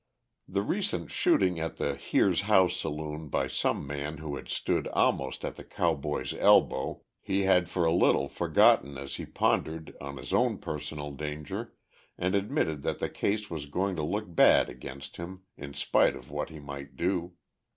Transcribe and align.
The 0.47 0.63
recent 0.63 1.11
shooting 1.11 1.59
at 1.59 1.77
the 1.77 1.93
Here's 1.93 2.41
How 2.49 2.67
Saloon 2.67 3.29
by 3.29 3.47
some 3.47 3.85
man 3.85 4.17
who 4.17 4.35
had 4.35 4.49
stood 4.49 4.87
almost 4.87 5.45
at 5.45 5.57
the 5.57 5.63
cowboy's 5.63 6.33
elbow, 6.33 7.03
he 7.21 7.43
had 7.43 7.69
for 7.69 7.85
a 7.85 7.93
little 7.93 8.27
forgotten 8.27 8.97
as 8.97 9.17
he 9.17 9.27
pondered 9.27 9.95
on 10.01 10.17
his 10.17 10.33
own 10.33 10.57
personal 10.57 11.11
danger 11.11 11.75
and 12.17 12.33
admitted 12.33 12.81
that 12.81 12.97
the 12.97 13.09
case 13.09 13.51
was 13.51 13.67
going 13.67 13.95
to 13.95 14.01
look 14.03 14.25
bad 14.33 14.69
against 14.69 15.17
him 15.17 15.43
in 15.55 15.75
spite 15.75 16.15
of 16.15 16.31
what 16.31 16.49
he 16.49 16.57
might 16.59 16.95
do. 16.95 17.33